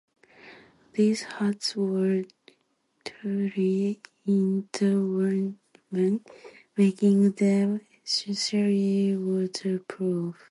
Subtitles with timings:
[0.93, 2.23] These hats were
[3.05, 5.59] tightly interwoven,
[6.75, 10.35] making them essentially waterproof.